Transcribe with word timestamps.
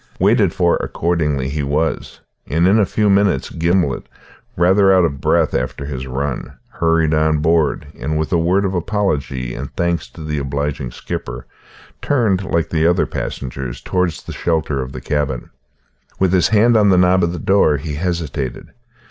Waited 0.19 0.51
for 0.51 0.77
accordingly 0.77 1.47
he 1.47 1.61
was; 1.61 2.21
and 2.49 2.67
in 2.67 2.79
a 2.79 2.87
few 2.87 3.07
minutes 3.07 3.51
Gimblet, 3.51 4.09
rather 4.57 4.91
out 4.91 5.05
of 5.05 5.21
breath 5.21 5.53
after 5.53 5.85
his 5.85 6.07
run, 6.07 6.53
hurried 6.69 7.13
on 7.13 7.37
board, 7.37 7.85
and 7.95 8.17
with 8.17 8.31
a 8.33 8.37
word 8.39 8.65
of 8.65 8.73
apology 8.73 9.53
and 9.53 9.71
thanks 9.75 10.09
to 10.09 10.23
the 10.23 10.39
obliging 10.39 10.89
skipper 10.89 11.45
turned, 12.01 12.43
like 12.43 12.69
the 12.69 12.87
other 12.87 13.05
passengers, 13.05 13.79
towards 13.79 14.23
the 14.23 14.33
shelter 14.33 14.81
of 14.81 14.91
the 14.91 15.01
cabin. 15.01 15.51
With 16.17 16.33
his 16.33 16.47
hand 16.47 16.75
on 16.75 16.89
the 16.89 16.97
knob 16.97 17.23
of 17.23 17.31
the 17.31 17.37
door 17.37 17.77
he 17.77 17.93
hesitated. 17.93 18.69